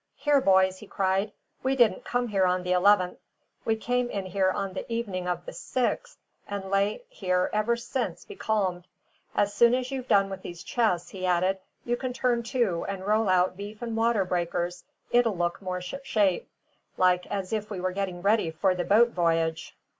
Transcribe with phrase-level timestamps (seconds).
[0.15, 1.31] "Here, boys!" he cried,
[1.61, 3.19] "we didn't come here on the eleventh;
[3.65, 8.25] we came in here on the evening of the sixth, and lay here ever since
[8.25, 8.87] becalmed.
[9.35, 13.05] As soon as you've done with these chests," he added, "you can turn to and
[13.05, 16.49] roll out beef and water breakers; it'll look more shipshape
[16.97, 19.77] like as if we were getting ready for the boat voyage."